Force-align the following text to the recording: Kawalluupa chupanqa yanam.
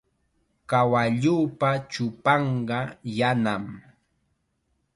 Kawalluupa 0.69 1.69
chupanqa 1.91 2.79
yanam. 3.17 3.65